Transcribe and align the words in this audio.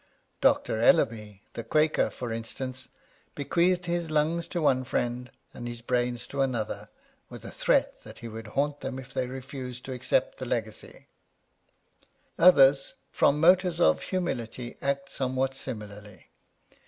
Dr. 0.41 0.79
Ellerby, 0.79 1.43
the 1.53 1.63
Quaker, 1.63 2.09
for 2.09 2.33
instance, 2.33 2.89
bequeathed 3.35 3.85
his 3.85 4.09
lungs 4.09 4.47
to 4.47 4.63
one 4.63 4.83
friend 4.83 5.29
and 5.53 5.67
his 5.67 5.81
brains 5.83 6.25
to 6.25 6.41
another, 6.41 6.89
with 7.29 7.45
a 7.45 7.51
threat 7.51 8.01
that 8.01 8.17
he 8.17 8.27
would 8.27 8.47
haunt 8.57 8.79
them 8.79 8.97
if 8.97 9.13
they 9.13 9.27
refused 9.27 9.85
to 9.85 9.91
51 9.91 9.99
Curiosities 9.99 10.17
of 10.17 10.51
Olden 10.51 10.63
Times 10.63 10.71
accept 10.71 10.85
the 10.87 10.89
legacy. 10.89 11.07
Others, 12.79 12.93
from 13.11 13.39
motives 13.39 13.79
of 13.79 14.01
humility, 14.01 14.77
act 14.81 15.11
somewhat 15.11 15.53
similarly. 15.53 16.31